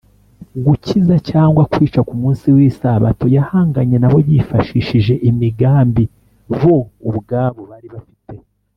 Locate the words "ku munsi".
2.07-2.45